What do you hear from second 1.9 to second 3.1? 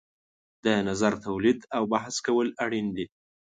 بحث کول اړین دي.